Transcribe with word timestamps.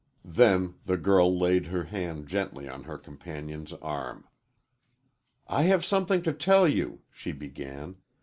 Then 0.25 0.77
the 0.87 0.97
girl 0.97 1.37
laid 1.37 1.67
her 1.67 1.83
hand 1.83 2.25
gently 2.27 2.67
on 2.67 2.85
her 2.85 2.97
companion's 2.97 3.71
arm. 3.71 4.27
"I 5.47 5.61
have 5.69 5.85
something 5.85 6.23
to 6.23 6.33
tell 6.33 6.67
you," 6.67 7.03
she 7.11 7.31
began. 7.31 7.97